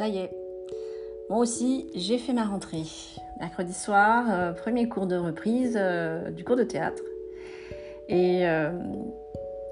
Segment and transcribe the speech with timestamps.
[0.00, 0.30] Ça y est,
[1.28, 2.84] moi aussi j'ai fait ma rentrée.
[3.38, 7.02] Mercredi soir, euh, premier cours de reprise euh, du cours de théâtre.
[8.08, 8.70] Et euh,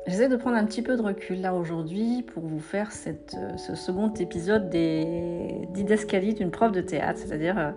[0.06, 4.12] j'essaie de prendre un petit peu de recul là aujourd'hui pour vous faire ce second
[4.12, 7.72] épisode des didascalies d'une prof de théâtre, c'est-à-dire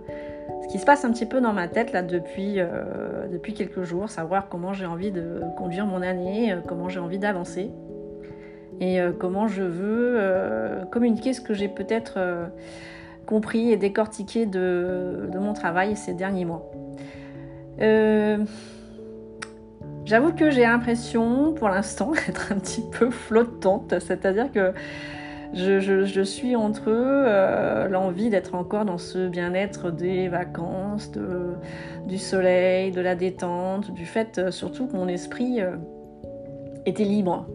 [0.64, 2.58] ce qui se passe un petit peu dans ma tête là depuis
[3.56, 7.72] quelques jours, savoir comment j'ai envie de conduire mon année, comment j'ai envie d'avancer
[8.82, 12.48] et euh, comment je veux euh, communiquer ce que j'ai peut-être euh,
[13.28, 16.70] compris et décortiqué de, mon travail ces derniers mois.
[20.04, 24.74] J'avoue que j'ai l'impression pour l'instant d'être un petit peu flottante, c'est-à-dire que
[25.54, 26.90] je, suis entre
[27.88, 31.12] l'envie d'être encore dans ce bien-être des vacances,
[32.08, 35.60] du soleil, de la détente, du fait surtout que mon esprit
[36.86, 37.48] était libre.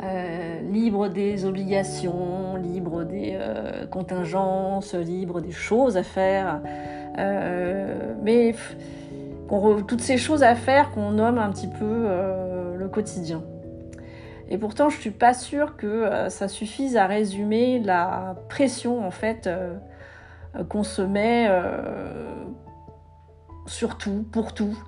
[0.00, 6.60] Euh, libre des obligations, libre des euh, contingences, libre des choses à faire.
[7.18, 8.54] Euh, mais
[9.88, 12.06] toutes ces choses à faire qu'on nomme un petit peu
[12.76, 13.42] le quotidien.
[14.50, 19.48] Et pourtant, je suis pas sûre que ça suffise à résumer la pression en fait
[20.68, 21.48] qu'on se met
[23.66, 24.78] sur tout, pour tout.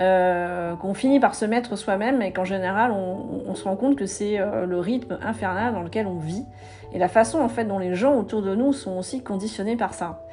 [0.00, 4.06] Euh, qu'on finit par se mettre soi-même et qu'en général on, se rend compte que
[4.06, 6.44] c'est euh, le rythme infernal dans lequel on vit
[6.92, 9.94] et la façon en fait dont les gens autour de nous sont aussi conditionnés par
[9.94, 10.24] ça.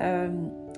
[0.00, 0.28] Euh,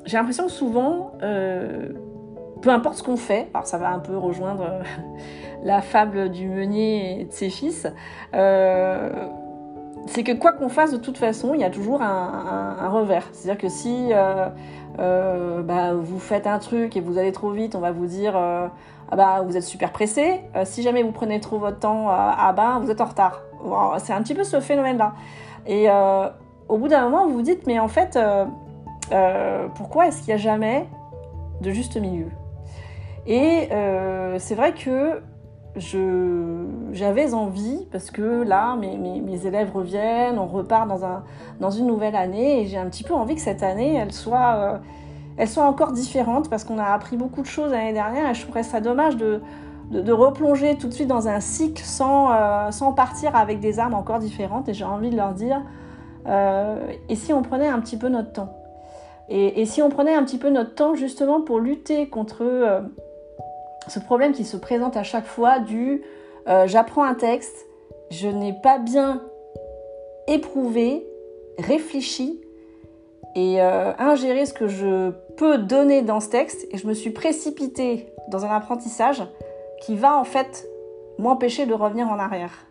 [0.07, 4.81] j'ai l'impression que souvent, peu importe ce qu'on fait, alors ça va un peu rejoindre
[5.63, 7.87] la fable du meunier et de ses fils,
[10.13, 13.29] c'est que quoi qu'on fasse de toute façon, il y a toujours un revers.
[13.33, 14.13] C'est-à-dire que si
[14.99, 18.37] euh, bah, vous faites un truc et vous allez trop vite, on va vous dire
[18.37, 18.69] euh,
[19.11, 20.41] ah bah vous êtes super pressé.
[20.55, 23.43] Euh, si jamais vous prenez trop votre temps, ah bah vous êtes en retard.
[23.99, 25.15] c'est un petit peu ce phénomène-là.
[25.67, 25.89] Et
[26.69, 28.19] au bout d'un moment, vous vous dites mais en fait,
[29.75, 30.89] pourquoi est-ce qu'il n'y a jamais
[31.61, 32.29] de juste milieu?
[33.27, 33.69] Et
[34.39, 35.23] c'est vrai que
[35.81, 41.25] j'avais envie, parce que là, mes, élèves reviennent, on repart dans, un,
[41.61, 44.55] dans une nouvelle année, et j'ai un petit peu envie que cette année, elle soit,
[44.57, 44.79] euh,
[45.39, 48.43] elle soit encore différente, parce qu'on a appris beaucoup de choses l'année dernière, et je
[48.43, 49.41] trouverais ça dommage de,
[50.13, 54.19] replonger tout de suite dans un cycle sans, euh, sans partir avec des armes encore
[54.19, 55.63] différentes, et j'ai envie de leur dire,
[56.27, 58.59] euh, et si on prenait un petit peu notre temps.
[59.29, 62.43] Et, si on prenait un petit peu notre temps justement pour lutter contre
[63.89, 66.03] ce problème qui se présente à chaque fois du
[66.49, 67.67] euh, j'apprends un texte,
[68.11, 69.23] je n'ai pas bien
[70.27, 71.07] éprouvé,
[71.59, 72.41] réfléchi
[73.35, 77.11] et euh, ingéré ce que je peux donner dans ce texte et je me suis
[77.11, 79.23] précipitée dans un apprentissage
[79.81, 80.67] qui va en fait
[81.19, 82.67] m'empêcher de revenir en arrière.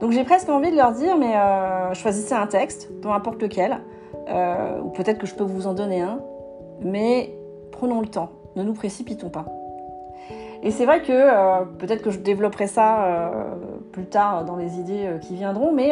[0.00, 3.80] Donc j'ai presque envie de leur dire mais euh, choisissez un texte, peu importe lequel,
[4.28, 6.20] ou peut-être que je peux vous en donner un,
[6.80, 7.34] mais
[7.70, 9.46] prenons le temps, ne nous précipitons pas.
[10.62, 13.30] Et c'est vrai que euh, peut-être que je développerai ça euh,
[13.90, 15.90] plus tard dans les idées euh, qui viendront, mais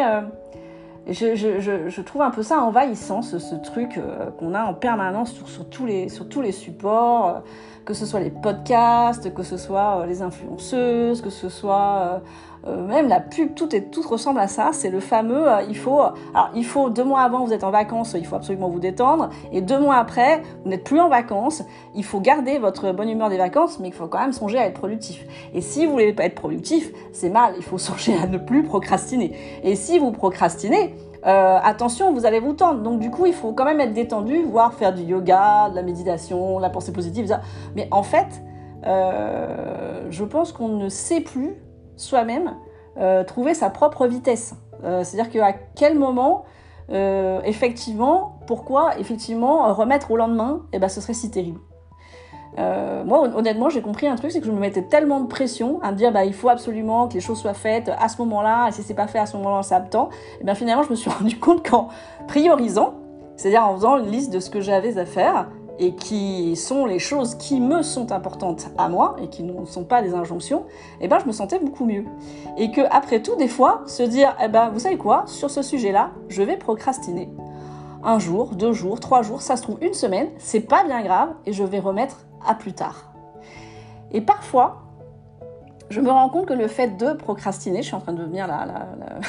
[1.09, 3.99] je, trouve un peu ça envahissant, ce, truc
[4.39, 7.43] qu'on a en permanence sur, tous les, sur tous les supports,
[7.85, 12.23] que ce soit les podcasts, que ce soit les influenceuses, que ce soit
[12.67, 14.71] euh, même la pub, tout, est, tout ressemble à ça.
[14.73, 17.71] C'est le fameux, euh, il faut, alors il faut deux mois avant, vous êtes en
[17.71, 21.63] vacances, il faut absolument vous détendre, et deux mois après, vous n'êtes plus en vacances.
[21.95, 24.67] Il faut garder votre bonne humeur des vacances, mais il faut quand même songer à
[24.67, 25.25] être productif.
[25.55, 27.55] Et si vous voulez pas être productif, c'est mal.
[27.57, 29.33] Il faut songer à ne plus procrastiner.
[29.63, 30.95] Et si vous procrastinez,
[31.27, 32.81] euh, attention, vous allez vous tendre.
[32.83, 35.83] Donc du coup, il faut quand même être détendu, voire faire du yoga, de la
[35.83, 37.39] méditation, la pensée positive.
[37.75, 38.43] Mais en fait,
[38.87, 41.57] euh, je pense qu'on ne sait plus
[41.97, 42.55] soi-même
[42.99, 44.55] euh, trouver sa propre vitesse.
[44.85, 46.45] Euh, c'est-à-dire qu'à quel moment,
[46.91, 51.61] euh, effectivement, pourquoi effectivement remettre au lendemain, eh ben, ce serait si terrible.
[52.59, 55.93] moi, honnêtement, j'ai compris un truc, c'est que je me mettais tellement de pression à
[55.93, 58.73] me dire, bah, il faut absolument que les choses soient faites à ce moment-là, et
[58.73, 60.11] si c'est pas fait à ce moment-là, ça temps.
[60.41, 61.89] Et bien finalement, je me suis rendu compte qu'en
[62.27, 62.95] priorisant,
[63.37, 65.49] c'est-à-dire en faisant une liste de ce que j'avais à faire,
[65.81, 69.85] et qui sont les choses qui me sont importantes à moi et qui ne sont
[69.85, 70.67] pas des injonctions,
[71.01, 72.05] eh ben je me sentais beaucoup mieux.
[72.59, 75.63] Et que après tout, des fois, se dire, eh ben vous savez quoi, sur ce
[75.63, 77.31] sujet-là, je vais procrastiner.
[78.05, 81.31] Un jour, deux jours, trois jours, ça se trouve une semaine, c'est pas bien grave
[81.47, 83.13] et je vais remettre à plus tard.
[84.13, 84.83] Et parfois,
[85.89, 88.47] je me rends compte que le fait de procrastiner, je suis en train de devenir
[88.47, 88.67] là,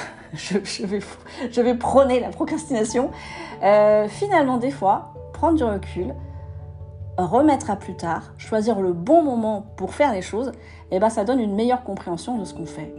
[0.34, 1.00] je, vais,
[1.50, 3.10] je vais prôner la procrastination,
[3.64, 6.14] euh, finalement des fois, prendre du recul,
[7.18, 10.50] remettre à plus tard, choisir le bon moment pour faire les choses,
[10.92, 12.94] et eh ben ça donne une meilleure compréhension de ce qu'on fait.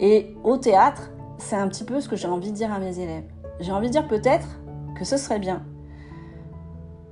[0.00, 2.98] Et au théâtre, c'est un petit peu ce que j'ai envie de dire à mes
[2.98, 3.24] élèves.
[3.60, 4.46] J'ai envie de dire peut-être
[4.96, 5.62] que ce serait bien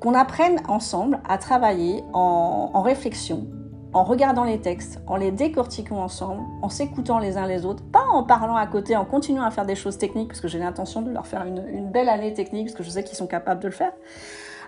[0.01, 3.47] qu'on apprenne ensemble à travailler en, réflexion,
[3.93, 8.05] en regardant les textes, en les décortiquant ensemble, en s'écoutant les uns les autres, pas
[8.13, 11.03] en parlant à côté, en continuant à faire des choses techniques, parce que j'ai l'intention
[11.03, 13.69] de leur faire une, belle année technique, parce que je sais qu'ils sont capables de
[13.69, 13.93] le faire.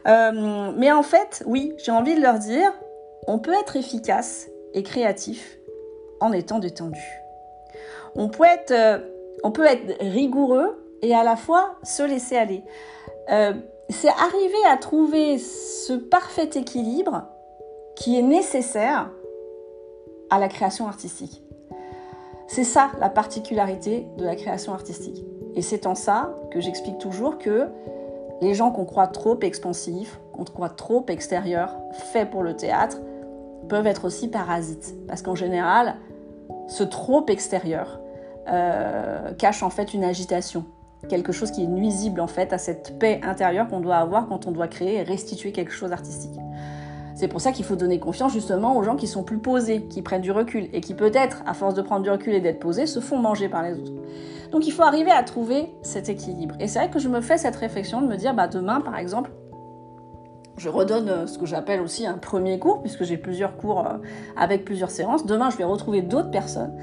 [0.07, 2.73] Euh, mais en fait, oui, j'ai envie de leur dire,
[3.27, 5.59] on peut être efficace et créatif
[6.21, 7.03] en étant détendu.
[8.15, 8.99] On peut être, euh,
[10.01, 12.63] rigoureux et à la fois se laisser aller.
[13.31, 13.53] Euh,
[13.89, 17.27] c'est arriver à trouver ce parfait équilibre
[17.97, 19.11] qui est nécessaire
[20.31, 21.43] à la création artistique.
[22.47, 25.25] C'est ça la particularité de la création artistique.
[25.55, 27.69] Et c'est en ça que j'explique toujours que
[28.41, 31.77] les gens qu'on croit trop expansifs, qu'on croit trop extérieurs,
[32.13, 32.99] faits pour le théâtre,
[33.69, 34.95] peuvent être aussi parasites.
[35.07, 35.97] Parce qu'en général,
[36.69, 38.01] ce trop extérieur
[38.49, 40.65] euh, cache en fait une agitation,
[41.09, 44.47] quelque chose qui est nuisible en fait à cette paix intérieure qu'on doit avoir quand
[44.47, 46.39] on doit créer et restituer quelque chose d'artistique.
[47.15, 50.03] C'est pour ça qu'il faut donner confiance justement aux gens qui sont plus posés, qui
[50.03, 52.87] prennent du recul et qui peut-être, à force de prendre du recul et d'être posés,
[52.87, 53.93] se font manger par les autres.
[54.51, 56.55] Donc il faut arriver à trouver cet équilibre.
[56.61, 58.97] Et c'est vrai que je me fais cette réflexion de me dire, bah demain par
[58.97, 59.31] exemple,
[60.59, 63.99] je redonne euh, ce que j'appelle aussi un premier cours, puisque j'ai plusieurs cours euh,
[64.37, 65.25] avec plusieurs séances.
[65.25, 66.77] Demain, je vais retrouver d'autres personnes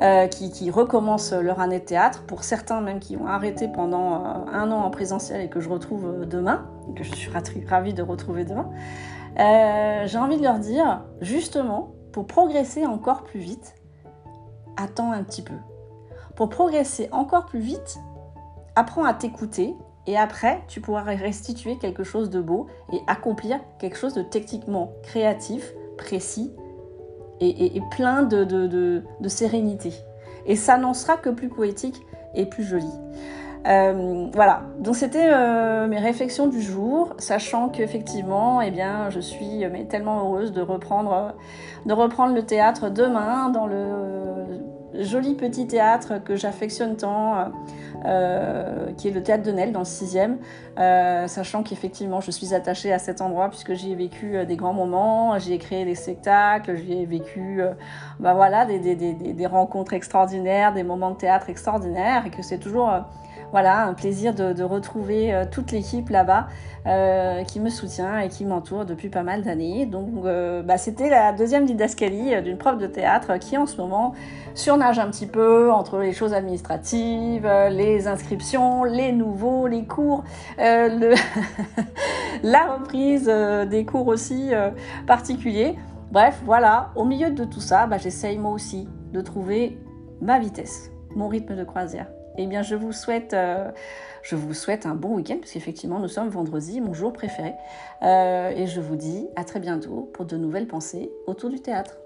[0.00, 4.70] euh, qui, recommencent leur année de théâtre, pour certains même qui ont arrêté pendant un
[4.72, 6.66] an en présentiel et que je retrouve demain,
[6.96, 7.30] que je suis
[7.68, 8.70] ravie de retrouver demain,
[9.36, 13.74] j'ai envie de leur dire, justement, pour progresser encore plus vite,
[14.76, 15.54] attends un petit peu.
[16.36, 17.98] Pour progresser encore plus vite,
[18.74, 19.74] apprends à t'écouter
[20.06, 24.92] et après, tu pourras restituer quelque chose de beau et accomplir quelque chose de techniquement
[25.02, 26.52] créatif, précis
[27.40, 29.92] et, plein de, sérénité.
[30.46, 32.00] Et ça n'en sera que plus poétique
[32.34, 32.90] et plus joli.
[33.68, 39.64] Euh, voilà, donc c'était euh, mes réflexions du jour, sachant qu'effectivement, eh bien, je suis
[39.70, 41.34] mais, tellement heureuse de reprendre,
[41.86, 44.21] de reprendre le théâtre demain dans le
[44.94, 47.52] joli petit théâtre que j'affectionne tant,
[48.04, 50.38] euh, qui est le théâtre de Nel dans le 6e,
[50.78, 54.56] euh, sachant qu'effectivement je suis attachée à cet endroit puisque j'y ai vécu euh, des
[54.56, 57.60] grands moments, j'y ai créé des spectacles, j'y ai vécu
[58.18, 62.42] bah voilà, des, des, des, des, rencontres extraordinaires, des moments de théâtre extraordinaires et que
[62.42, 62.90] c'est toujours
[63.52, 66.46] voilà, un plaisir de, retrouver euh, toute l'équipe là-bas
[66.86, 69.84] euh, qui me soutient et qui m'entoure depuis pas mal d'années.
[69.84, 74.14] Donc, euh, bah, c'était la deuxième didascalie d'une prof de théâtre qui, en ce moment,
[74.82, 80.24] un petit peu entre les choses administratives, les inscriptions, les nouveaux, les cours,
[80.58, 81.14] le
[82.42, 84.50] la reprise des cours aussi
[85.06, 85.76] particuliers.
[86.10, 89.78] Bref, voilà, au milieu de tout ça, bah, j'essaye moi aussi de trouver
[90.20, 92.06] ma vitesse, mon rythme de croisière.
[92.38, 93.70] Eh bien, je vous souhaite, euh,
[94.22, 97.54] je vous souhaite un bon week-end, parce qu'effectivement, nous sommes vendredi, mon jour préféré.
[98.02, 101.96] Euh, et je vous dis à très bientôt pour de nouvelles pensées autour du théâtre.